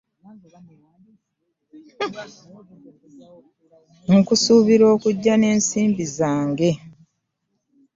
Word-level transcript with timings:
Nkusuubira 4.13 4.85
okujja 4.95 5.33
n'ensimbi 5.37 6.03
zange. 6.17 6.71